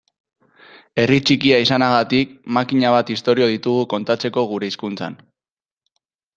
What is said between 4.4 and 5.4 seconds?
gure hizkuntzan.